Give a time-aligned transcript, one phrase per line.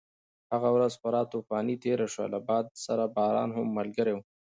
[0.53, 4.19] هغه ورځ خورا طوفاني تېره شوه، له باد سره باران هم ملګری و.